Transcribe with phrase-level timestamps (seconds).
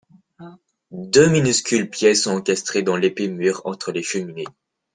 [0.89, 4.47] Deux minuscules pièces sont encastrées dans l’épais mur entre les cheminées.